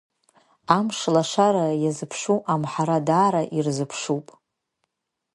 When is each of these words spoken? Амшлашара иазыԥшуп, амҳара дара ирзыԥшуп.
Амшлашара 0.77 1.65
иазыԥшуп, 1.83 2.41
амҳара 2.53 2.97
дара 3.07 3.41
ирзыԥшуп. 3.57 4.27